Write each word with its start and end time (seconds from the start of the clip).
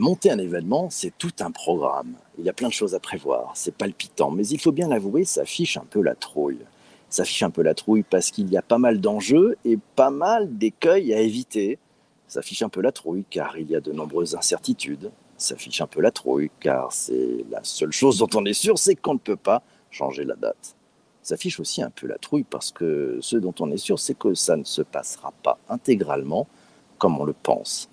Monter 0.00 0.30
un 0.30 0.38
événement, 0.38 0.90
c'est 0.90 1.12
tout 1.18 1.32
un 1.40 1.50
programme. 1.50 2.14
Il 2.38 2.44
y 2.44 2.48
a 2.48 2.52
plein 2.52 2.68
de 2.68 2.72
choses 2.72 2.94
à 2.94 3.00
prévoir, 3.00 3.50
c'est 3.54 3.74
palpitant, 3.74 4.30
mais 4.30 4.46
il 4.46 4.60
faut 4.60 4.70
bien 4.70 4.86
l'avouer, 4.86 5.24
ça 5.24 5.44
fiche 5.44 5.76
un 5.76 5.84
peu 5.84 6.00
la 6.00 6.14
trouille. 6.14 6.60
Ça 7.10 7.24
fiche 7.24 7.42
un 7.42 7.50
peu 7.50 7.62
la 7.62 7.74
trouille 7.74 8.04
parce 8.08 8.30
qu'il 8.30 8.48
y 8.48 8.56
a 8.56 8.62
pas 8.62 8.78
mal 8.78 9.00
d'enjeux 9.00 9.56
et 9.64 9.76
pas 9.96 10.10
mal 10.10 10.56
d'écueils 10.56 11.12
à 11.12 11.20
éviter. 11.20 11.78
Ça 12.28 12.42
fiche 12.42 12.62
un 12.62 12.68
peu 12.68 12.80
la 12.80 12.92
trouille 12.92 13.24
car 13.28 13.58
il 13.58 13.68
y 13.70 13.74
a 13.74 13.80
de 13.80 13.90
nombreuses 13.90 14.36
incertitudes. 14.36 15.10
Ça 15.36 15.56
fiche 15.56 15.80
un 15.80 15.88
peu 15.88 16.00
la 16.00 16.12
trouille 16.12 16.52
car 16.60 16.92
c'est 16.92 17.44
la 17.50 17.64
seule 17.64 17.92
chose 17.92 18.18
dont 18.18 18.30
on 18.36 18.44
est 18.44 18.52
sûr, 18.52 18.78
c'est 18.78 18.94
qu'on 18.94 19.14
ne 19.14 19.18
peut 19.18 19.36
pas 19.36 19.62
changer 19.90 20.22
la 20.22 20.36
date. 20.36 20.76
Ça 21.22 21.36
fiche 21.36 21.58
aussi 21.58 21.82
un 21.82 21.90
peu 21.90 22.06
la 22.06 22.18
trouille 22.18 22.44
parce 22.44 22.70
que 22.70 23.18
ce 23.20 23.36
dont 23.36 23.54
on 23.58 23.72
est 23.72 23.78
sûr, 23.78 23.98
c'est 23.98 24.16
que 24.16 24.34
ça 24.34 24.56
ne 24.56 24.64
se 24.64 24.82
passera 24.82 25.32
pas 25.42 25.58
intégralement 25.68 26.46
comme 26.98 27.18
on 27.18 27.24
le 27.24 27.32
pense. 27.34 27.88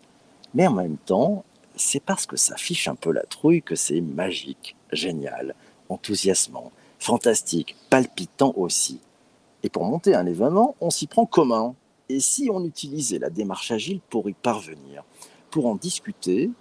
Mais 0.53 0.67
en 0.67 0.73
même 0.73 0.97
temps, 0.97 1.43
c'est 1.77 2.01
parce 2.01 2.25
que 2.25 2.37
ça 2.37 2.55
fiche 2.55 2.87
un 2.87 2.95
peu 2.95 3.11
la 3.11 3.23
trouille 3.23 3.61
que 3.61 3.75
c'est 3.75 4.01
magique, 4.01 4.75
génial, 4.91 5.55
enthousiasmant, 5.89 6.71
fantastique, 6.99 7.75
palpitant 7.89 8.53
aussi. 8.57 8.99
Et 9.63 9.69
pour 9.69 9.83
monter 9.83 10.15
un 10.15 10.25
événement, 10.25 10.75
on 10.81 10.89
s'y 10.89 11.07
prend 11.07 11.25
commun. 11.25 11.75
Et 12.09 12.19
si 12.19 12.49
on 12.51 12.63
utilisait 12.63 13.19
la 13.19 13.29
démarche 13.29 13.71
agile 13.71 13.99
pour 14.09 14.29
y 14.29 14.33
parvenir 14.33 15.03
Pour 15.49 15.65
en 15.65 15.75
discuter 15.75 16.51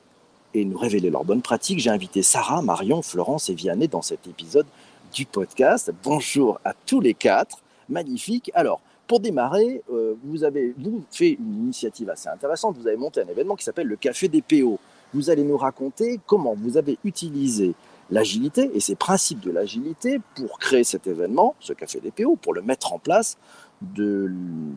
et 0.54 0.64
nous 0.64 0.78
révéler 0.78 1.10
leurs 1.10 1.24
bonnes 1.24 1.42
pratiques, 1.42 1.80
j'ai 1.80 1.90
invité 1.90 2.22
Sarah, 2.22 2.62
Marion, 2.62 3.02
Florence 3.02 3.50
et 3.50 3.54
Vianney 3.54 3.88
dans 3.88 4.02
cet 4.02 4.26
épisode 4.26 4.66
du 5.12 5.26
podcast. 5.26 5.92
Bonjour 6.02 6.60
à 6.64 6.72
tous 6.86 7.00
les 7.00 7.14
quatre. 7.14 7.58
Magnifique. 7.88 8.50
Alors, 8.54 8.80
pour 9.06 9.20
démarrer, 9.20 9.82
euh, 9.92 10.14
vous 10.24 10.44
avez 10.44 10.74
vous 10.78 11.04
fait 11.10 11.32
une 11.32 11.64
initiative 11.64 12.08
assez 12.08 12.28
intéressante. 12.28 12.78
Vous 12.78 12.86
avez 12.86 12.96
monté 12.96 13.20
un 13.20 13.28
événement 13.28 13.56
qui 13.56 13.64
s'appelle 13.64 13.86
le 13.86 13.96
Café 13.96 14.28
des 14.28 14.40
PO 14.40 14.78
vous 15.14 15.30
allez 15.30 15.44
nous 15.44 15.56
raconter 15.56 16.20
comment 16.26 16.54
vous 16.54 16.76
avez 16.76 16.98
utilisé 17.04 17.74
l'agilité 18.10 18.70
et 18.74 18.80
ces 18.80 18.96
principes 18.96 19.40
de 19.40 19.50
l'agilité 19.50 20.20
pour 20.34 20.58
créer 20.58 20.84
cet 20.84 21.06
événement, 21.06 21.54
ce 21.60 21.72
café 21.72 22.00
des 22.00 22.10
PO, 22.10 22.36
pour 22.36 22.52
le 22.52 22.62
mettre 22.62 22.92
en 22.92 22.98
place, 22.98 23.38
de, 23.80 24.30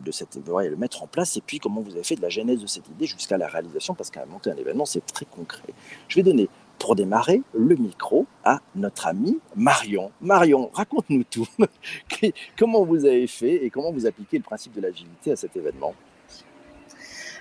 de 0.04 0.10
cette, 0.10 0.38
le 0.46 0.76
mettre 0.76 1.02
en 1.02 1.06
place, 1.06 1.36
et 1.36 1.40
puis 1.40 1.58
comment 1.58 1.80
vous 1.80 1.92
avez 1.92 2.02
fait 2.02 2.16
de 2.16 2.22
la 2.22 2.28
genèse 2.28 2.60
de 2.60 2.66
cette 2.66 2.88
idée 2.88 3.06
jusqu'à 3.06 3.38
la 3.38 3.46
réalisation, 3.48 3.94
parce 3.94 4.10
qu'à 4.10 4.24
monter 4.26 4.50
un 4.50 4.56
événement, 4.56 4.84
c'est 4.84 5.04
très 5.04 5.24
concret. 5.24 5.72
Je 6.08 6.16
vais 6.16 6.22
donner, 6.22 6.48
pour 6.78 6.94
démarrer, 6.94 7.42
le 7.54 7.74
micro 7.76 8.26
à 8.44 8.60
notre 8.74 9.06
ami 9.06 9.38
Marion. 9.56 10.10
Marion, 10.20 10.70
raconte-nous 10.72 11.24
tout. 11.24 11.48
comment 12.58 12.84
vous 12.84 13.04
avez 13.04 13.26
fait 13.26 13.64
et 13.64 13.70
comment 13.70 13.92
vous 13.92 14.06
appliquez 14.06 14.38
le 14.38 14.44
principe 14.44 14.74
de 14.74 14.80
l'agilité 14.80 15.32
à 15.32 15.36
cet 15.36 15.56
événement? 15.56 15.94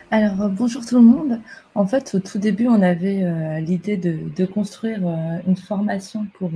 Alors, 0.10 0.42
euh, 0.42 0.48
bonjour 0.48 0.86
tout 0.86 0.96
le 0.96 1.02
monde. 1.02 1.42
En 1.76 1.86
fait, 1.86 2.16
au 2.16 2.20
tout 2.20 2.38
début, 2.40 2.68
on 2.68 2.82
avait 2.82 3.24
euh, 3.24 3.60
l'idée 3.60 3.98
de, 3.98 4.46
construire 4.46 5.00
euh, 5.06 5.40
une 5.46 5.58
formation 5.58 6.26
pour 6.36 6.50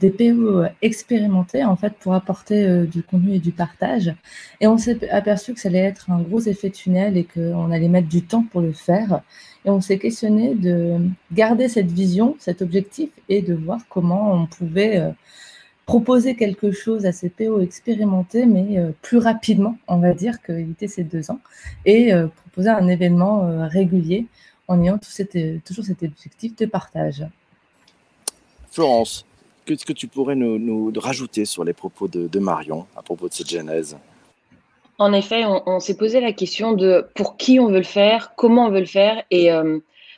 des 0.00 0.10
PO 0.10 0.62
expérimentés, 0.80 1.64
en 1.64 1.74
fait, 1.74 1.94
pour 1.94 2.14
apporter 2.14 2.86
du 2.86 3.02
contenu 3.02 3.34
et 3.34 3.38
du 3.40 3.50
partage. 3.50 4.14
Et 4.60 4.68
on 4.68 4.78
s'est 4.78 5.10
aperçu 5.10 5.54
que 5.54 5.60
ça 5.60 5.68
allait 5.68 5.78
être 5.78 6.10
un 6.10 6.20
gros 6.20 6.40
effet 6.40 6.70
tunnel 6.70 7.16
et 7.16 7.24
qu'on 7.24 7.72
allait 7.72 7.88
mettre 7.88 8.08
du 8.08 8.22
temps 8.22 8.44
pour 8.44 8.60
le 8.60 8.72
faire. 8.72 9.22
Et 9.64 9.70
on 9.70 9.80
s'est 9.80 9.98
questionné 9.98 10.54
de 10.54 10.98
garder 11.32 11.68
cette 11.68 11.90
vision, 11.90 12.36
cet 12.38 12.62
objectif, 12.62 13.10
et 13.28 13.42
de 13.42 13.54
voir 13.54 13.80
comment 13.88 14.32
on 14.34 14.46
pouvait 14.46 15.02
proposer 15.86 16.34
quelque 16.34 16.72
chose 16.72 17.06
à 17.06 17.12
ces 17.12 17.28
PO 17.28 17.60
expérimentés, 17.60 18.46
mais 18.46 18.78
euh, 18.78 18.90
plus 19.02 19.18
rapidement, 19.18 19.76
on 19.88 19.98
va 19.98 20.14
dire, 20.14 20.42
qu'éviter 20.42 20.88
ces 20.88 21.04
deux 21.04 21.30
ans, 21.30 21.40
et 21.84 22.12
euh, 22.12 22.28
proposer 22.28 22.70
un 22.70 22.88
événement 22.88 23.44
euh, 23.44 23.66
régulier 23.66 24.26
en 24.66 24.82
ayant 24.82 24.98
tout 24.98 25.10
toujours 25.64 25.84
cet 25.84 26.02
objectif 26.02 26.56
de 26.56 26.66
partage. 26.66 27.24
Florence, 28.70 29.26
qu'est-ce 29.66 29.84
que 29.84 29.92
tu 29.92 30.08
pourrais 30.08 30.36
nous, 30.36 30.92
rajouter 30.96 31.44
sur 31.44 31.64
les 31.64 31.74
propos 31.74 32.08
de, 32.08 32.38
Marion 32.38 32.86
à 32.96 33.02
propos 33.02 33.28
de 33.28 33.34
cette 33.34 33.50
genèse? 33.50 33.96
En 34.98 35.12
effet, 35.12 35.44
on, 35.44 35.62
on 35.68 35.80
s'est 35.80 35.96
posé 35.96 36.20
la 36.20 36.32
question 36.32 36.72
de 36.72 37.06
pour 37.14 37.36
qui 37.36 37.60
on 37.60 37.66
veut 37.66 37.78
le 37.78 37.82
faire, 37.82 38.32
comment 38.36 38.66
on 38.66 38.70
veut 38.70 38.80
le 38.80 38.86
faire, 38.86 39.22
et 39.30 39.50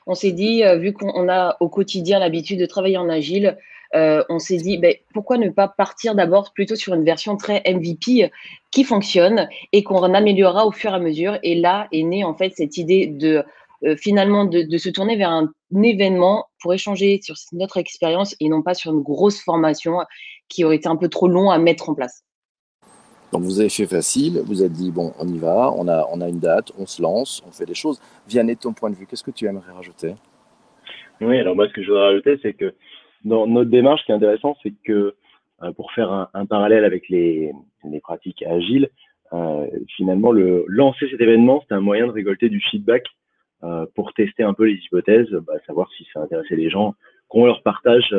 on 0.06 0.14
s'est 0.14 0.32
dit, 0.32 0.62
vu 0.78 0.92
qu'on 0.92 1.28
a 1.28 1.56
au 1.60 1.68
quotidien 1.68 2.18
l'habitude 2.18 2.60
de 2.60 2.66
travailler 2.66 2.96
en 2.96 3.08
agile, 3.08 3.56
euh, 3.94 4.24
on 4.28 4.38
s'est 4.38 4.56
dit 4.56 4.78
ben, 4.78 4.94
pourquoi 5.14 5.38
ne 5.38 5.48
pas 5.48 5.68
partir 5.68 6.14
d'abord 6.14 6.52
plutôt 6.52 6.74
sur 6.74 6.94
une 6.94 7.04
version 7.04 7.36
très 7.36 7.62
MVP 7.66 8.30
qui 8.70 8.84
fonctionne 8.84 9.48
et 9.72 9.82
qu'on 9.82 10.02
améliorera 10.02 10.66
au 10.66 10.72
fur 10.72 10.90
et 10.92 10.94
à 10.94 10.98
mesure. 10.98 11.38
Et 11.42 11.54
là 11.54 11.88
est 11.92 12.02
née 12.02 12.24
en 12.24 12.34
fait 12.34 12.52
cette 12.56 12.76
idée 12.78 13.06
de 13.06 13.44
euh, 13.84 13.96
finalement 13.96 14.44
de, 14.44 14.76
se 14.76 14.88
tourner 14.88 15.16
vers 15.16 15.30
un, 15.30 15.50
événement 15.82 16.46
pour 16.60 16.74
échanger 16.74 17.20
sur 17.22 17.34
notre 17.52 17.76
expérience 17.76 18.36
et 18.40 18.48
non 18.48 18.62
pas 18.62 18.74
sur 18.74 18.92
une 18.92 19.02
grosse 19.02 19.40
formation 19.40 19.98
qui 20.48 20.64
aurait 20.64 20.76
été 20.76 20.88
un 20.88 20.96
peu 20.96 21.08
trop 21.08 21.28
long 21.28 21.50
à 21.50 21.58
mettre 21.58 21.88
en 21.90 21.94
place. 21.94 22.22
Donc 23.32 23.42
vous 23.42 23.60
avez 23.60 23.68
fait 23.68 23.86
facile, 23.86 24.40
vous 24.44 24.60
avez 24.60 24.70
dit 24.70 24.90
bon 24.90 25.12
on 25.18 25.26
y 25.26 25.38
va, 25.38 25.72
on 25.76 25.88
a, 25.88 26.06
on 26.12 26.20
a 26.20 26.28
une 26.28 26.38
date, 26.38 26.72
on 26.78 26.86
se 26.86 27.02
lance, 27.02 27.42
on 27.46 27.50
fait 27.50 27.66
des 27.66 27.74
choses. 27.74 28.00
Vianney, 28.28 28.56
ton 28.56 28.72
point 28.72 28.90
de 28.90 28.94
vue, 28.96 29.06
qu'est-ce 29.06 29.24
que 29.24 29.30
tu 29.30 29.46
aimerais 29.46 29.72
rajouter? 29.72 30.14
Oui, 31.20 31.38
alors 31.38 31.56
moi 31.56 31.66
ce 31.68 31.72
que 31.72 31.82
je 31.82 31.88
voudrais 31.88 32.06
rajouter 32.06 32.38
c'est 32.42 32.52
que 32.52 32.74
dans 33.24 33.46
notre 33.46 33.70
démarche, 33.70 34.02
ce 34.02 34.06
qui 34.06 34.12
est 34.12 34.14
intéressant, 34.14 34.56
c'est 34.62 34.72
que 34.84 35.14
euh, 35.62 35.72
pour 35.72 35.92
faire 35.92 36.28
un, 36.32 36.46
parallèle 36.46 36.84
avec 36.84 37.08
les, 37.08 37.52
pratiques 38.02 38.42
agiles, 38.42 38.88
euh, 39.32 39.66
finalement, 39.96 40.32
le, 40.32 40.64
lancer 40.68 41.08
cet 41.10 41.20
événement, 41.20 41.62
c'est 41.66 41.74
un 41.74 41.80
moyen 41.80 42.06
de 42.06 42.12
récolter 42.12 42.48
du 42.48 42.60
feedback 42.60 43.04
euh, 43.64 43.86
pour 43.94 44.12
tester 44.12 44.42
un 44.42 44.54
peu 44.54 44.64
les 44.64 44.76
hypothèses, 44.76 45.30
bah, 45.46 45.54
savoir 45.66 45.90
si 45.96 46.06
ça 46.12 46.20
intéressait 46.20 46.56
les 46.56 46.70
gens, 46.70 46.94
qu'on 47.28 47.46
leur 47.46 47.62
partage 47.62 48.14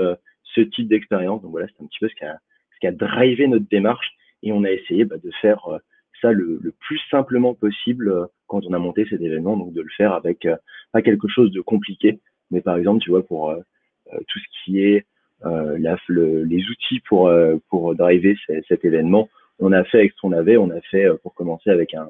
ce 0.55 0.61
type 0.61 0.89
d'expérience. 0.89 1.41
Donc 1.41 1.51
voilà, 1.51 1.67
c'est 1.67 1.83
un 1.83 1.87
petit 1.87 1.99
peu 1.99 2.09
ce 2.09 2.79
qui 2.79 2.87
a 2.87 2.91
drivé 2.91 3.47
notre 3.47 3.69
démarche 3.69 4.16
et 4.43 4.51
on 4.51 4.63
a 4.63 4.71
essayé 4.71 5.05
bah, 5.05 5.17
de 5.17 5.31
faire 5.41 5.67
ça 6.21 6.31
le, 6.31 6.59
le, 6.61 6.71
plus 6.71 6.99
simplement 7.11 7.53
possible 7.53 8.27
quand 8.47 8.65
on 8.65 8.73
a 8.73 8.79
monté 8.79 9.05
cet 9.09 9.21
événement, 9.21 9.57
donc 9.57 9.73
de 9.73 9.81
le 9.81 9.89
faire 9.95 10.13
avec 10.13 10.47
pas 10.91 11.01
quelque 11.01 11.27
chose 11.27 11.51
de 11.51 11.61
compliqué, 11.61 12.19
mais 12.51 12.61
par 12.61 12.77
exemple, 12.77 13.03
tu 13.03 13.09
vois, 13.09 13.25
pour 13.25 13.53
euh, 14.13 14.19
tout 14.27 14.39
ce 14.39 14.45
qui 14.63 14.81
est 14.81 15.05
euh, 15.45 15.77
les 15.77 16.63
outils 16.69 16.99
pour 17.07 17.27
euh, 17.27 17.57
pour 17.69 17.95
driver 17.95 18.35
cet 18.67 18.85
événement. 18.85 19.29
On 19.59 19.71
a 19.71 19.83
fait 19.83 19.99
avec 19.99 20.13
ce 20.13 20.21
qu'on 20.21 20.31
avait. 20.31 20.57
On 20.57 20.69
a 20.69 20.81
fait 20.81 21.07
pour 21.23 21.33
commencer 21.33 21.69
avec 21.69 21.93
un, 21.93 22.09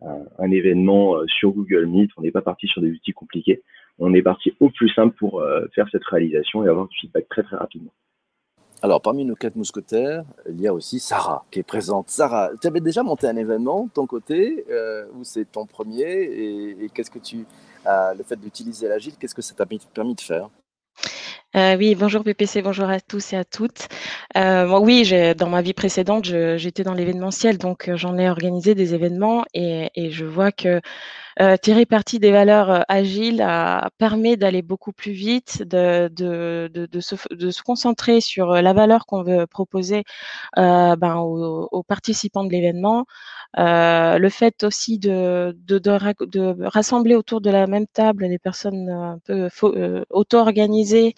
un, 0.00 0.50
événement 0.50 1.16
sur 1.26 1.52
Google 1.52 1.86
Meet. 1.86 2.10
On 2.16 2.22
n'est 2.22 2.32
pas 2.32 2.42
parti 2.42 2.66
sur 2.66 2.82
des 2.82 2.90
outils 2.90 3.12
compliqués. 3.12 3.62
On 3.98 4.12
est 4.12 4.22
parti 4.22 4.54
au 4.58 4.70
plus 4.70 4.88
simple 4.88 5.14
pour 5.16 5.44
faire 5.72 5.88
cette 5.92 6.04
réalisation 6.04 6.64
et 6.64 6.68
avoir 6.68 6.88
du 6.88 6.98
feedback 6.98 7.28
très 7.28 7.44
très 7.44 7.56
rapidement. 7.56 7.92
Alors, 8.82 9.00
parmi 9.02 9.24
nos 9.24 9.36
quatre 9.36 9.56
mousquetaires, 9.56 10.24
il 10.48 10.60
y 10.60 10.66
a 10.66 10.72
aussi 10.72 11.00
Sarah 11.00 11.44
qui 11.50 11.58
est 11.58 11.64
présente. 11.64 12.08
Sarah, 12.08 12.50
tu 12.60 12.66
avais 12.66 12.80
déjà 12.80 13.02
monté 13.02 13.26
un 13.26 13.36
événement 13.36 13.84
de 13.84 13.90
ton 13.90 14.06
côté, 14.06 14.64
ou 15.14 15.22
c'est 15.24 15.44
ton 15.44 15.66
premier 15.66 16.02
Et, 16.02 16.90
qu'est-ce 16.94 17.10
que 17.10 17.18
tu, 17.18 17.44
le 17.84 18.22
fait 18.24 18.36
d'utiliser 18.36 18.88
l'agile, 18.88 19.14
qu'est-ce 19.18 19.34
que 19.34 19.42
ça 19.42 19.54
t'a 19.54 19.66
permis 19.66 20.14
de 20.14 20.20
faire? 20.20 20.48
Euh, 21.56 21.76
oui, 21.76 21.96
bonjour 21.96 22.22
PPC, 22.22 22.62
bonjour 22.62 22.88
à 22.88 23.00
tous 23.00 23.32
et 23.32 23.36
à 23.36 23.44
toutes. 23.44 23.88
Euh, 24.36 24.68
moi, 24.68 24.78
oui, 24.78 25.12
dans 25.36 25.48
ma 25.48 25.62
vie 25.62 25.74
précédente, 25.74 26.24
j'étais 26.24 26.84
dans 26.84 26.94
l'événementiel, 26.94 27.58
donc 27.58 27.88
euh, 27.88 27.96
j'en 27.96 28.16
ai 28.18 28.30
organisé 28.30 28.76
des 28.76 28.94
événements 28.94 29.44
et 29.52 30.10
je 30.10 30.24
vois 30.24 30.52
que 30.52 30.80
euh, 31.40 31.56
tirer 31.56 31.86
parti 31.86 32.18
des 32.18 32.32
valeurs 32.32 32.70
euh, 32.70 32.80
agiles 32.88 33.46
permet 33.98 34.36
d'aller 34.36 34.62
beaucoup 34.62 34.92
plus 34.92 35.12
vite, 35.12 35.62
de, 35.62 36.10
se, 37.00 37.62
concentrer 37.62 38.20
sur 38.20 38.52
la 38.52 38.72
valeur 38.72 39.06
qu'on 39.06 39.22
veut 39.22 39.46
proposer 39.46 40.04
ben, 40.56 41.16
aux, 41.16 41.68
aux, 41.72 41.82
participants 41.82 42.44
de 42.44 42.50
l'événement. 42.50 43.06
le 43.56 44.28
fait 44.28 44.64
aussi 44.64 44.98
de, 44.98 45.56
de, 45.66 46.66
rassembler 46.66 47.14
autour 47.14 47.40
de 47.40 47.50
la 47.50 47.66
même 47.66 47.86
table 47.86 48.28
des 48.28 48.38
personnes 48.38 48.88
un 48.90 49.18
peu 49.24 49.48
auto-organisées 50.10 51.14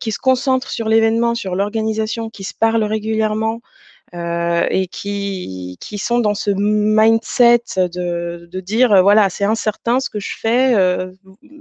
qui 0.00 0.12
se 0.12 0.18
concentrent 0.18 0.70
sur 0.70 0.88
l'événement, 0.88 1.34
sur 1.34 1.54
l'organisation, 1.54 2.30
qui 2.30 2.44
se 2.44 2.54
parlent 2.54 2.84
régulièrement, 2.84 3.60
euh, 4.14 4.66
et 4.70 4.86
qui, 4.86 5.76
qui 5.80 5.98
sont 5.98 6.18
dans 6.18 6.34
ce 6.34 6.50
mindset 6.50 7.62
de, 7.76 8.48
de 8.50 8.60
dire 8.60 8.92
euh, 8.92 9.02
voilà 9.02 9.28
c'est 9.30 9.44
incertain 9.44 10.00
ce 10.00 10.08
que 10.10 10.20
je 10.20 10.36
fais, 10.38 10.74
euh, 10.74 11.12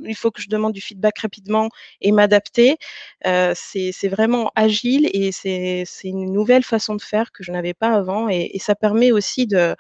il 0.06 0.16
faut 0.16 0.32
que 0.32 0.42
je 0.42 0.50
demande 0.50 0.74
du 0.74 0.82
feedback 0.82 1.20
rapidement 1.20 1.70
et 2.02 2.12
m'adapter. 2.12 2.78
Euh, 3.26 3.54
c'est 3.56 4.08
vraiment 4.08 4.52
agile 4.56 5.10
et 5.14 5.32
c'est 5.32 5.86
une 6.04 6.32
nouvelle 6.32 6.64
façon 6.64 6.96
de 6.96 7.02
faire 7.02 7.32
que 7.32 7.44
je 7.44 7.52
n'avais 7.52 7.74
pas 7.74 7.90
avant 7.90 8.30
et, 8.30 8.52
et, 8.54 8.60
ça 8.60 8.76
permet 8.76 9.12
aussi 9.12 9.48
de, 9.48 9.76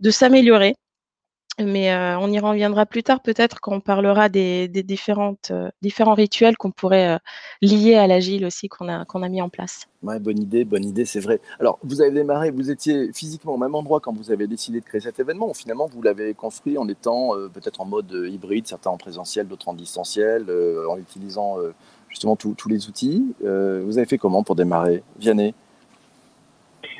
de 0.00 0.10
s'améliorer 0.10 0.74
mais 1.62 1.92
euh, 1.92 2.18
on 2.18 2.30
y 2.30 2.38
reviendra 2.38 2.86
plus 2.86 3.02
tard 3.02 3.20
peut-être 3.20 3.60
quand 3.60 3.74
on 3.74 3.80
parlera 3.80 4.28
des, 4.28 4.68
différentes, 4.68 5.50
euh, 5.50 5.70
différents 5.82 6.14
rituels 6.14 6.56
qu'on 6.56 6.70
pourrait 6.70 7.14
euh, 7.14 7.18
lier 7.62 7.94
à 7.94 8.06
l'agile 8.06 8.44
aussi 8.44 8.68
qu'on 8.68 8.88
a, 8.88 9.04
qu'on 9.04 9.22
a 9.22 9.28
mis 9.28 9.40
en 9.40 9.48
place. 9.48 9.86
Ouais, 10.02 10.18
bonne 10.18 10.40
idée, 10.40 10.64
bonne 10.64 10.84
idée, 10.84 11.04
c'est 11.04 11.20
vrai. 11.20 11.40
Alors, 11.60 11.78
vous 11.82 12.02
avez 12.02 12.10
démarré, 12.10 12.50
vous 12.50 12.70
étiez 12.70 13.12
physiquement 13.12 13.54
au 13.54 13.56
même 13.56 13.74
endroit 13.74 14.00
quand 14.00 14.12
vous 14.12 14.30
avez 14.30 14.46
décidé 14.46 14.80
de 14.80 14.84
créer 14.84 15.00
cet 15.00 15.18
événement, 15.20 15.48
ou 15.48 15.54
finalement 15.54 15.86
vous 15.86 16.02
l'avez 16.02 16.34
construit 16.34 16.76
en 16.76 16.88
étant 16.88 17.30
peut-être 17.54 17.80
en 17.80 17.86
mode 17.86 18.12
hybride, 18.30 18.66
certains 18.66 18.90
en 18.90 18.98
présentiel, 18.98 19.48
d'autres 19.48 19.68
en 19.68 19.74
distanciel, 19.74 20.46
en 20.90 20.98
utilisant 20.98 21.56
justement 22.10 22.36
tous 22.36 22.68
les 22.68 22.86
outils. 22.88 23.24
vous 23.40 23.96
avez 23.96 24.06
fait 24.06 24.18
comment 24.18 24.42
pour 24.42 24.56
démarrer? 24.56 25.02
Vianney? 25.18 25.54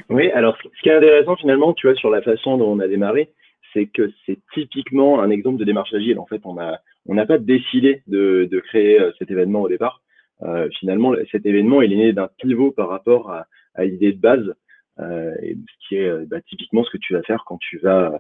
Oui, 0.09 0.31
alors 0.31 0.57
ce 0.63 0.83
qui 0.83 0.89
est 0.89 0.97
intéressant 0.97 1.37
finalement, 1.37 1.75
tu 1.75 1.87
vois, 1.87 1.97
sur 1.97 2.11
la 2.11 2.23
façon 2.23 2.57
dont 2.57 2.71
on 2.71 2.81
a 2.81 2.89
démarré, 2.89 3.31
c'est 3.75 3.87
que 3.87 4.11
c'est 4.25 4.39
typiquement 4.55 5.21
un 5.21 5.29
exemple 5.29 5.59
de 5.59 5.65
démarche 5.65 5.93
agile. 5.93 6.19
En 6.19 6.27
fait, 6.27 6.41
on 6.47 6.55
n'a 6.55 7.27
pas 7.27 7.39
décidé 7.39 8.03
de, 8.07 8.49
créer 8.69 9.01
euh, 9.01 9.13
cet 9.19 9.31
événement 9.31 9.63
au 9.63 9.69
départ. 9.69 10.01
Euh, 10.43 10.69
finalement, 10.79 11.15
cet 11.31 11.45
événement, 11.45 11.83
il 11.83 11.93
est 11.93 11.97
né 11.97 12.13
d'un 12.13 12.29
pivot 12.39 12.71
par 12.71 12.89
rapport 12.89 13.31
à, 13.31 13.47
l'idée 13.85 14.13
de 14.13 14.21
base, 14.21 14.55
euh, 15.01 15.35
ce 15.43 15.89
qui 15.89 15.97
est 15.97 16.27
bah, 16.27 16.41
typiquement 16.49 16.85
ce 16.85 16.91
que 16.91 16.99
tu 16.99 17.13
vas 17.13 17.23
faire 17.23 17.45
quand 17.45 17.59
tu 17.59 17.79
vas 17.79 18.19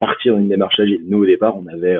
partir 0.00 0.36
d'une 0.36 0.48
démarche 0.48 0.80
agile. 0.80 1.02
Nous, 1.06 1.18
au 1.18 1.26
départ, 1.26 1.56
on 1.56 1.66
avait 1.68 1.98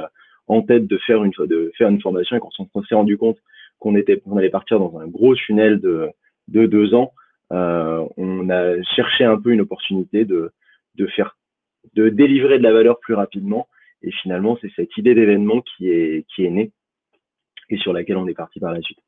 en 0.49 0.62
tête 0.62 0.87
de 0.87 0.99
faire 0.99 1.23
une 1.23 2.01
formation 2.01 2.37
et 2.37 2.41
quand 2.41 2.51
on 2.75 2.83
s'est 2.83 2.95
rendu 2.95 3.17
compte 3.17 3.39
qu'on 3.79 3.95
allait 3.95 4.51
partir 4.51 4.79
dans 4.81 4.99
un 4.99 5.07
gros 5.07 5.35
tunnel 5.35 5.81
de 5.81 6.09
de 6.49 6.67
deux 6.67 6.95
ans, 6.95 7.12
on 7.51 8.51
a 8.51 8.83
cherché 8.95 9.25
un 9.25 9.41
peu 9.41 9.51
une 9.51 9.62
opportunité 9.62 10.25
de 10.25 10.53
faire 11.15 11.37
de 11.94 12.09
délivrer 12.09 12.59
de 12.59 12.62
la 12.62 12.73
valeur 12.73 12.99
plus 13.00 13.15
rapidement. 13.15 13.69
Et 14.03 14.11
finalement, 14.23 14.59
c'est 14.61 14.71
cette 14.77 14.97
idée 14.97 15.15
d'événement 15.15 15.62
qui 15.62 15.88
est, 15.88 16.25
qui 16.35 16.44
est 16.44 16.50
née 16.50 16.73
et 17.69 17.77
sur 17.79 17.93
laquelle 17.93 18.17
on 18.17 18.29
est 18.29 18.35
parti 18.35 18.61
par 18.61 18.73
la 18.73 18.81
suite. 18.81 18.99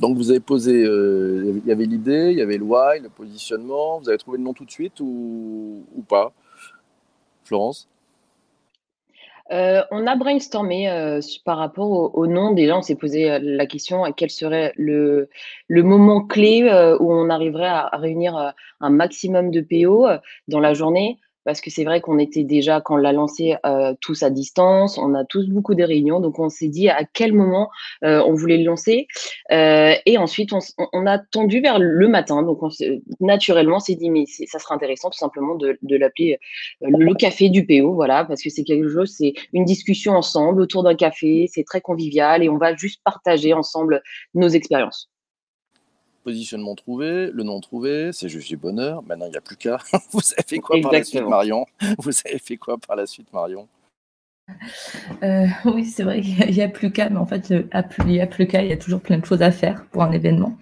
Donc 0.00 0.16
vous 0.16 0.30
avez 0.30 0.40
posé, 0.40 0.84
euh, 0.84 1.60
il 1.62 1.68
y 1.68 1.72
avait 1.72 1.84
l'idée, 1.84 2.30
il 2.30 2.38
y 2.38 2.42
avait 2.42 2.56
le 2.56 2.64
why, 2.64 3.00
le 3.00 3.08
positionnement, 3.08 3.98
vous 3.98 4.08
avez 4.08 4.18
trouvé 4.18 4.38
le 4.38 4.44
nom 4.44 4.52
tout 4.52 4.64
de 4.64 4.70
suite 4.70 5.00
ou, 5.00 5.84
ou 5.94 6.02
pas 6.02 6.32
Florence? 7.44 7.88
Euh, 9.50 9.82
on 9.90 10.06
a 10.06 10.14
brainstormé 10.14 10.90
euh, 10.90 11.20
par 11.44 11.56
rapport 11.56 12.14
au, 12.16 12.26
nom. 12.26 12.52
Déjà, 12.52 12.76
on 12.76 12.82
s'est 12.82 12.96
posé 12.96 13.38
la 13.40 13.66
question 13.66 14.04
à 14.04 14.12
quel 14.12 14.28
serait 14.28 14.74
le, 14.76 15.30
le 15.68 15.82
moment 15.82 16.22
clé 16.26 16.64
où 17.00 17.12
on 17.12 17.30
arriverait 17.30 17.66
à 17.66 17.88
réunir 17.94 18.54
un 18.80 18.90
maximum 18.90 19.50
de 19.50 19.62
PO 19.62 20.06
dans 20.48 20.60
la 20.60 20.74
journée? 20.74 21.18
Parce 21.48 21.62
que 21.62 21.70
c'est 21.70 21.84
vrai 21.84 22.02
qu'on 22.02 22.18
était 22.18 22.44
déjà, 22.44 22.82
quand 22.82 22.96
on 22.96 22.98
l'a 22.98 23.14
lancé, 23.14 23.56
euh, 23.64 23.94
tous 24.02 24.22
à 24.22 24.28
distance, 24.28 24.98
on 24.98 25.14
a 25.14 25.24
tous 25.24 25.48
beaucoup 25.48 25.74
de 25.74 25.82
réunions, 25.82 26.20
donc 26.20 26.38
on 26.38 26.50
s'est 26.50 26.68
dit 26.68 26.90
à 26.90 27.04
quel 27.10 27.32
moment 27.32 27.70
euh, 28.04 28.22
on 28.26 28.34
voulait 28.34 28.58
le 28.58 28.64
lancer. 28.64 29.06
Euh, 29.50 29.94
et 30.04 30.18
ensuite, 30.18 30.50
on, 30.52 31.06
a 31.06 31.18
tendu 31.18 31.62
vers 31.62 31.78
le 31.78 32.06
matin, 32.06 32.42
donc 32.42 32.62
on, 32.62 32.68
naturellement, 33.20 33.80
s'est 33.80 33.94
dit, 33.94 34.10
mais 34.10 34.24
ça 34.26 34.58
sera 34.58 34.74
intéressant 34.74 35.08
tout 35.08 35.16
simplement 35.16 35.54
de, 35.54 35.78
de 35.80 35.96
l'appeler 35.96 36.38
le 36.82 37.14
café 37.14 37.48
du 37.48 37.64
PO, 37.64 37.94
voilà, 37.94 38.26
parce 38.26 38.42
que 38.42 38.50
c'est 38.50 38.64
quelque 38.64 38.90
chose, 38.90 39.14
c'est 39.16 39.32
une 39.54 39.64
discussion 39.64 40.12
ensemble 40.12 40.60
autour 40.60 40.82
d'un 40.82 40.96
café, 40.96 41.48
c'est 41.50 41.64
très 41.64 41.80
convivial 41.80 42.42
et 42.42 42.50
on 42.50 42.58
va 42.58 42.76
juste 42.76 43.00
partager 43.02 43.54
ensemble 43.54 44.02
nos 44.34 44.48
expériences 44.48 45.08
positionnement 46.28 46.74
trouvé, 46.74 47.30
le 47.32 47.42
nom 47.42 47.58
trouvé, 47.58 48.10
c'est 48.12 48.28
juste 48.28 48.48
du 48.48 48.58
bonheur. 48.58 49.02
Maintenant, 49.02 49.24
il 49.24 49.30
n'y 49.30 49.38
a 49.38 49.40
plus 49.40 49.56
qu'à. 49.56 49.78
Vous 50.12 50.20
avez 50.36 50.44
fait 50.46 50.58
quoi 50.58 50.78
par 50.78 50.92
la 50.92 51.02
suite, 51.02 51.22
Marion? 51.22 51.64
Vous 51.98 52.12
avez 52.26 52.38
fait 52.38 52.58
quoi 52.58 52.76
par 52.76 52.96
la 52.96 53.06
suite, 53.06 53.32
Marion? 53.32 53.66
Euh, 55.22 55.46
oui, 55.64 55.84
c'est 55.84 56.02
vrai 56.02 56.20
qu'il 56.20 56.50
n'y 56.50 56.62
a, 56.62 56.68
plus 56.68 56.90
qu'à, 56.90 57.08
mais 57.10 57.18
en 57.18 57.26
fait, 57.26 57.50
il 57.50 58.06
n'y 58.06 58.20
a 58.20 58.26
plus 58.26 58.46
qu'à, 58.46 58.62
il 58.62 58.68
y 58.68 58.72
a 58.72 58.76
toujours 58.76 59.00
plein 59.00 59.18
de 59.18 59.24
choses 59.24 59.42
à 59.42 59.50
faire 59.50 59.84
pour 59.86 60.02
un 60.02 60.12
événement. 60.12 60.56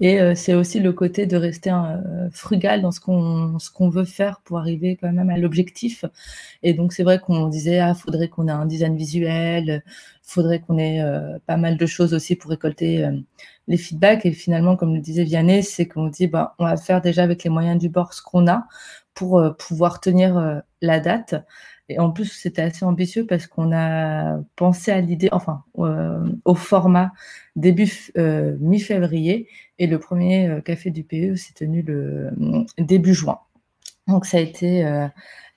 Et 0.00 0.20
euh, 0.20 0.34
c'est 0.34 0.54
aussi 0.54 0.80
le 0.80 0.92
côté 0.92 1.26
de 1.26 1.36
rester 1.36 1.70
euh, 1.70 2.30
frugal 2.30 2.82
dans 2.82 2.90
ce 2.92 3.00
qu'on 3.00 3.56
qu'on 3.74 3.88
veut 3.90 4.04
faire 4.04 4.40
pour 4.44 4.58
arriver 4.58 4.96
quand 4.96 5.12
même 5.12 5.30
à 5.30 5.38
l'objectif. 5.38 6.04
Et 6.62 6.74
donc, 6.74 6.92
c'est 6.92 7.02
vrai 7.02 7.18
qu'on 7.18 7.48
disait, 7.48 7.78
ah, 7.78 7.94
faudrait 7.94 8.28
qu'on 8.28 8.48
ait 8.48 8.52
un 8.52 8.66
design 8.66 8.96
visuel, 8.96 9.82
faudrait 10.22 10.60
qu'on 10.60 10.78
ait 10.78 11.02
pas 11.46 11.56
mal 11.56 11.76
de 11.76 11.86
choses 11.86 12.14
aussi 12.14 12.36
pour 12.36 12.50
récolter 12.50 13.08
les 13.66 13.76
feedbacks. 13.76 14.26
Et 14.26 14.32
finalement, 14.32 14.76
comme 14.76 14.94
le 14.94 15.00
disait 15.00 15.24
Vianney, 15.24 15.62
c'est 15.62 15.86
qu'on 15.86 16.08
dit, 16.08 16.26
bah, 16.26 16.54
on 16.58 16.64
va 16.64 16.76
faire 16.76 17.00
déjà 17.00 17.22
avec 17.22 17.44
les 17.44 17.50
moyens 17.50 17.78
du 17.78 17.88
bord 17.88 18.12
ce 18.14 18.22
qu'on 18.22 18.46
a 18.48 18.66
pour 19.14 19.42
pouvoir 19.58 20.00
tenir 20.00 20.62
la 20.82 21.00
date. 21.00 21.34
Et 21.90 21.98
en 21.98 22.10
plus, 22.10 22.26
c'était 22.26 22.62
assez 22.62 22.84
ambitieux 22.84 23.26
parce 23.26 23.46
qu'on 23.46 23.72
a 23.72 24.38
pensé 24.56 24.90
à 24.90 25.00
l'idée, 25.00 25.30
enfin, 25.32 25.62
euh, 25.78 26.22
au 26.44 26.54
format 26.54 27.12
début 27.56 27.90
euh, 28.18 28.56
mi-février 28.60 29.48
et 29.78 29.86
le 29.86 29.98
premier 29.98 30.48
euh, 30.48 30.60
café 30.60 30.90
du 30.90 31.02
PE 31.02 31.36
s'est 31.36 31.54
tenu 31.54 31.82
le 31.82 32.30
début 32.76 33.14
juin. 33.14 33.38
Donc 34.06 34.26
ça 34.26 34.36
a 34.36 34.40
été 34.40 34.84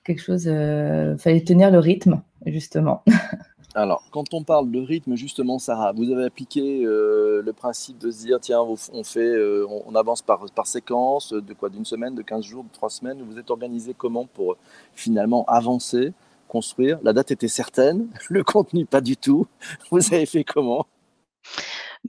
quelque 0.04 0.20
chose, 0.20 0.44
il 0.44 1.16
fallait 1.18 1.42
tenir 1.42 1.70
le 1.70 1.78
rythme 1.78 2.22
justement. 2.46 3.02
Alors, 3.74 4.04
quand 4.10 4.34
on 4.34 4.42
parle 4.42 4.70
de 4.70 4.80
rythme, 4.80 5.14
justement, 5.14 5.58
Sarah, 5.58 5.92
vous 5.92 6.10
avez 6.10 6.24
appliqué 6.24 6.82
le 6.82 7.52
principe 7.56 7.96
de 7.96 8.10
se 8.10 8.26
dire, 8.26 8.38
tiens, 8.38 8.60
on 8.60 9.04
fait, 9.04 9.34
on, 9.66 9.94
avance 9.94 10.20
par, 10.20 10.44
par 10.54 10.66
séquence, 10.66 11.32
de 11.32 11.54
quoi, 11.54 11.70
d'une 11.70 11.86
semaine, 11.86 12.14
de 12.14 12.20
15 12.20 12.44
jours, 12.44 12.64
de 12.64 12.72
3 12.74 12.90
semaines. 12.90 13.22
Vous 13.22 13.38
êtes 13.38 13.50
organisé 13.50 13.94
comment 13.96 14.26
pour 14.26 14.58
finalement 14.94 15.46
avancer? 15.46 16.12
Construire. 16.52 16.98
La 17.02 17.14
date 17.14 17.30
était 17.30 17.48
certaine, 17.48 18.08
le 18.28 18.44
contenu 18.44 18.84
pas 18.84 19.00
du 19.00 19.16
tout. 19.16 19.46
Vous 19.90 20.12
avez 20.12 20.26
fait 20.26 20.44
comment? 20.44 20.86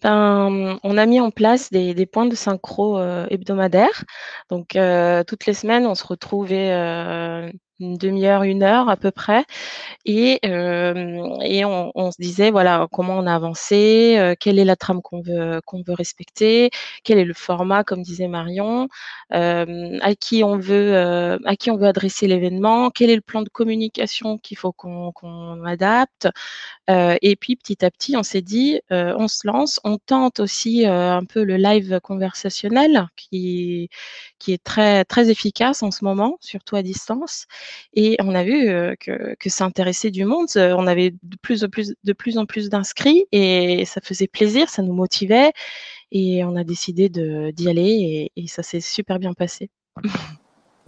Ben, 0.01 0.79
on 0.83 0.97
a 0.97 1.05
mis 1.05 1.21
en 1.21 1.31
place 1.31 1.71
des, 1.71 2.05
points 2.05 2.25
de 2.25 2.35
synchro 2.35 2.97
euh, 2.97 3.25
hebdomadaires. 3.29 4.03
Donc, 4.49 4.75
euh, 4.75 5.23
toutes 5.23 5.45
les 5.45 5.53
semaines, 5.53 5.85
on 5.85 5.95
se 5.95 6.05
retrouvait 6.05 6.73
euh, 6.73 7.49
une 7.83 7.97
demi-heure, 7.97 8.43
une 8.43 8.63
heure 8.63 8.89
à 8.89 8.97
peu 8.97 9.11
près. 9.11 9.45
Et, 10.05 10.39
et 10.43 11.65
on, 11.65 12.11
se 12.11 12.21
disait, 12.21 12.51
voilà, 12.51 12.87
comment 12.91 13.17
on 13.17 13.27
a 13.27 13.35
avancé, 13.35 14.35
quelle 14.39 14.59
est 14.59 14.65
la 14.65 14.75
trame 14.75 15.01
qu'on 15.01 15.21
veut, 15.21 15.61
qu'on 15.65 15.81
veut 15.81 15.93
respecter, 15.93 16.69
quel 17.03 17.17
est 17.19 17.25
le 17.25 17.33
format, 17.33 17.83
comme 17.83 18.01
disait 18.01 18.27
Marion, 18.27 18.87
à, 19.31 19.65
qui 20.19 20.43
on 20.43 20.57
veut, 20.57 20.95
à 21.45 21.55
qui 21.55 21.71
on 21.71 21.77
veut 21.77 21.87
adresser 21.87 22.27
l'événement, 22.27 22.89
quel 22.89 23.09
est 23.09 23.15
le 23.15 23.21
plan 23.21 23.41
de 23.41 23.49
communication 23.49 24.37
qu'il 24.37 24.57
faut 24.57 24.73
qu'on 24.73 25.63
adapte. 25.65 26.27
et 26.89 27.35
puis, 27.39 27.55
petit 27.55 27.85
à 27.85 27.91
petit, 27.91 28.17
on 28.17 28.23
s'est 28.23 28.41
dit, 28.41 28.81
on 28.89 29.27
se 29.27 29.47
lance, 29.47 29.79
on 29.83 29.97
tente 29.97 30.39
aussi 30.39 30.85
un 30.85 31.23
peu 31.25 31.43
le 31.43 31.57
live 31.57 31.99
conversationnel 32.01 33.07
qui, 33.15 33.89
qui 34.39 34.53
est 34.53 34.63
très, 34.63 35.05
très 35.05 35.29
efficace 35.29 35.83
en 35.83 35.91
ce 35.91 36.03
moment, 36.03 36.37
surtout 36.41 36.75
à 36.75 36.83
distance. 36.83 37.45
Et 37.93 38.17
on 38.21 38.33
a 38.35 38.43
vu 38.43 38.65
que, 38.99 39.35
que 39.39 39.49
ça 39.49 39.65
intéressait 39.65 40.11
du 40.11 40.25
monde. 40.25 40.47
On 40.55 40.87
avait 40.87 41.11
de 41.11 41.37
plus 41.41 41.63
en 41.63 41.69
plus, 41.69 41.93
de 42.03 42.13
plus, 42.13 42.37
en 42.37 42.45
plus 42.45 42.69
d'inscrits 42.69 43.25
et 43.31 43.85
ça 43.85 44.01
faisait 44.01 44.27
plaisir, 44.27 44.69
ça 44.69 44.81
nous 44.81 44.93
motivait. 44.93 45.51
Et 46.11 46.43
on 46.43 46.55
a 46.55 46.63
décidé 46.63 47.09
d'y 47.09 47.69
aller 47.69 48.31
et, 48.35 48.47
ça 48.47 48.63
s'est 48.63 48.81
super 48.81 49.19
bien 49.19 49.33
passé. 49.33 49.69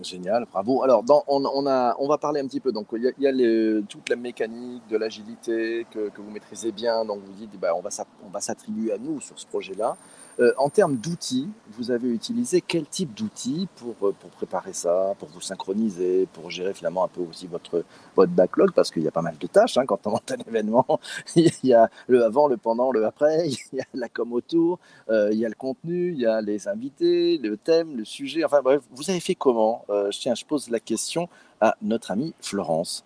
Génial, 0.03 0.45
bravo. 0.51 0.83
Alors, 0.83 1.03
dans, 1.03 1.23
on, 1.27 1.65
a, 1.67 1.95
on 1.99 2.07
va 2.07 2.17
parler 2.17 2.41
un 2.41 2.47
petit 2.47 2.59
peu. 2.59 2.71
Donc, 2.73 2.87
il 2.93 3.13
y 3.17 3.27
a, 3.27 3.81
toute 3.87 4.09
la 4.09 4.17
mécanique 4.17 4.83
de 4.89 4.97
l'agilité 4.97 5.87
que, 5.89 6.09
que, 6.09 6.21
vous 6.21 6.29
maîtrisez 6.29 6.73
bien. 6.73 7.05
Donc, 7.05 7.21
vous 7.23 7.31
dites, 7.33 7.57
bah, 7.59 7.73
on 7.75 7.81
va 8.29 8.41
s'attribuer 8.41 8.91
à 8.91 8.97
nous 8.97 9.21
sur 9.21 9.39
ce 9.39 9.47
projet-là. 9.47 9.95
Euh, 10.39 10.51
en 10.57 10.69
termes 10.69 10.97
d'outils, 10.97 11.49
vous 11.71 11.91
avez 11.91 12.09
utilisé 12.09 12.61
quel 12.61 12.85
type 12.85 13.13
d'outils 13.13 13.69
pour, 13.77 13.95
euh, 14.07 14.11
pour 14.11 14.29
préparer 14.31 14.73
ça, 14.73 15.13
pour 15.17 15.29
vous 15.29 15.39
synchroniser, 15.39 16.27
pour 16.33 16.49
gérer 16.49 16.73
finalement 16.73 17.05
un 17.05 17.07
peu 17.07 17.21
aussi 17.21 17.47
votre, 17.47 17.85
votre 18.15 18.31
backlog? 18.31 18.71
Parce 18.73 18.91
qu'il 18.91 19.03
y 19.03 19.07
a 19.07 19.11
pas 19.11 19.21
mal 19.21 19.37
de 19.37 19.47
tâches 19.47 19.77
hein, 19.77 19.85
quand 19.85 20.05
on 20.07 20.11
monte 20.11 20.31
un 20.31 20.37
événement. 20.47 20.99
il 21.35 21.51
y 21.63 21.73
a 21.73 21.89
le 22.07 22.23
avant, 22.23 22.47
le 22.47 22.57
pendant, 22.57 22.91
le 22.91 23.05
après, 23.05 23.47
il 23.47 23.77
y 23.77 23.81
a 23.81 23.85
la 23.93 24.09
com 24.09 24.33
autour, 24.33 24.79
euh, 25.09 25.29
il 25.31 25.39
y 25.39 25.45
a 25.45 25.49
le 25.49 25.55
contenu, 25.55 26.11
il 26.11 26.19
y 26.19 26.25
a 26.25 26.41
les 26.41 26.67
invités, 26.67 27.37
le 27.37 27.55
thème, 27.55 27.95
le 27.95 28.03
sujet. 28.05 28.43
Enfin 28.43 28.61
bref, 28.61 28.81
vous 28.91 29.09
avez 29.09 29.21
fait 29.21 29.35
comment? 29.35 29.85
Tiens, 30.11 30.35
je 30.35 30.45
pose 30.45 30.69
la 30.69 30.79
question 30.79 31.29
à 31.61 31.75
notre 31.81 32.11
amie 32.11 32.33
Florence. 32.41 33.05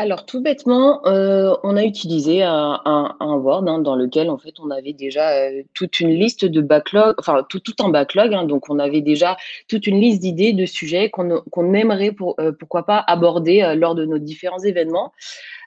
Alors, 0.00 0.26
tout 0.26 0.40
bêtement, 0.40 1.04
euh, 1.08 1.56
on 1.64 1.76
a 1.76 1.82
utilisé 1.82 2.44
un, 2.44 2.80
Word 3.20 3.64
hein, 3.66 3.80
dans 3.80 3.96
lequel, 3.96 4.30
en 4.30 4.38
fait, 4.38 4.60
on 4.60 4.70
avait 4.70 4.92
déjà 4.92 5.30
euh, 5.30 5.62
toute 5.74 5.98
une 5.98 6.10
liste 6.10 6.44
de 6.44 6.60
backlog, 6.60 7.16
enfin, 7.18 7.44
tout, 7.48 7.58
tout 7.58 7.82
en 7.82 7.88
backlog. 7.88 8.32
Hein, 8.32 8.44
donc, 8.44 8.70
on 8.70 8.78
avait 8.78 9.00
déjà 9.00 9.36
toute 9.68 9.88
une 9.88 9.98
liste 9.98 10.20
d'idées, 10.20 10.52
de 10.52 10.66
sujets 10.66 11.10
qu'on 11.10 11.74
aimerait, 11.74 12.12
pour, 12.12 12.36
euh, 12.38 12.52
pourquoi 12.52 12.86
pas, 12.86 13.02
aborder 13.08 13.74
lors 13.74 13.96
de 13.96 14.04
nos 14.04 14.18
différents 14.18 14.60
événements. 14.60 15.12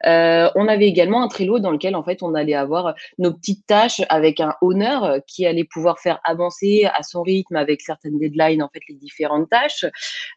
on 0.05 0.67
avait 0.69 0.87
également 0.87 1.23
un 1.23 1.27
Trello 1.27 1.59
dans 1.59 1.71
lequel 1.71 1.97
en 1.97 2.03
fait 2.03 2.23
on 2.23 2.33
allait 2.33 2.55
avoir 2.55 2.95
nos 3.17 3.33
petites 3.33 3.67
tâches 3.67 4.01
avec 4.07 4.39
un 4.39 4.55
honneur 4.61 5.17
qui 5.27 5.45
allait 5.45 5.65
pouvoir 5.65 5.99
faire 5.99 6.21
avancer 6.23 6.87
à 6.93 7.03
son 7.03 7.21
rythme 7.21 7.57
avec 7.57 7.81
certaines 7.81 8.17
deadlines 8.17 8.63
en 8.63 8.69
fait 8.69 8.81
les 8.87 8.95
différentes 8.95 9.49
tâches 9.49 9.85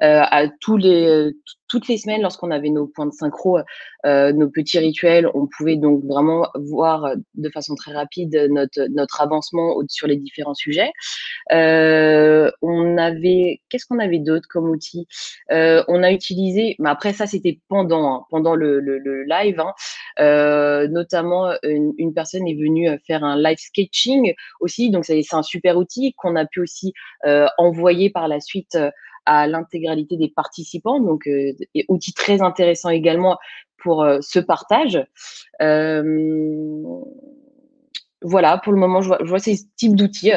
à 0.00 0.48
tous 0.60 0.76
les 0.76 1.32
toutes 1.74 1.88
les 1.88 1.98
semaines, 1.98 2.22
lorsqu'on 2.22 2.52
avait 2.52 2.70
nos 2.70 2.86
points 2.86 3.06
de 3.06 3.12
synchro, 3.12 3.58
euh, 4.06 4.32
nos 4.32 4.48
petits 4.48 4.78
rituels, 4.78 5.28
on 5.34 5.48
pouvait 5.48 5.74
donc 5.74 6.04
vraiment 6.04 6.46
voir 6.54 7.04
euh, 7.04 7.16
de 7.34 7.50
façon 7.50 7.74
très 7.74 7.92
rapide 7.92 8.48
notre, 8.48 9.20
avancement 9.20 9.74
sur 9.88 10.06
les 10.06 10.16
différents 10.16 10.54
sujets. 10.54 10.92
Euh, 11.50 12.48
on 12.62 12.96
avait, 12.96 13.60
qu'est-ce 13.68 13.86
qu'on 13.86 13.98
avait 13.98 14.20
d'autre 14.20 14.46
comme 14.48 14.70
outil? 14.70 15.08
On 15.50 16.02
a 16.04 16.12
utilisé, 16.12 16.76
mais 16.78 16.90
après 16.90 17.12
ça 17.12 17.26
c'était 17.26 17.58
pendant, 17.68 18.14
hein, 18.14 18.24
pendant 18.30 18.54
le, 18.54 18.78
le, 18.78 19.24
live, 19.24 19.60
hein, 19.60 20.86
notamment 20.90 21.54
une, 21.64 21.92
une, 21.98 22.14
personne 22.14 22.46
est 22.46 22.54
venue 22.54 22.88
faire 23.04 23.24
un 23.24 23.36
live 23.36 23.58
sketching 23.58 24.32
aussi, 24.60 24.90
donc 24.90 25.04
c'est 25.04 25.20
un 25.32 25.42
super 25.42 25.76
outil 25.76 26.14
qu'on 26.16 26.36
a 26.36 26.46
pu 26.46 26.60
aussi 26.60 26.92
envoyer 27.58 28.10
par 28.10 28.28
la 28.28 28.38
suite 28.38 28.78
à 29.26 29.46
l'intégralité 29.46 30.16
des 30.16 30.28
participants. 30.28 31.00
Donc, 31.00 31.26
euh, 31.26 31.52
et 31.74 31.84
outil 31.88 32.12
très 32.12 32.42
intéressant 32.42 32.90
également 32.90 33.38
pour 33.78 34.02
euh, 34.02 34.18
ce 34.20 34.38
partage. 34.38 35.04
Euh, 35.62 36.82
voilà, 38.22 38.58
pour 38.58 38.72
le 38.72 38.78
moment, 38.78 39.02
je 39.02 39.08
vois, 39.08 39.18
je 39.22 39.28
vois 39.28 39.38
ces 39.38 39.58
types 39.76 39.96
d'outils. 39.96 40.32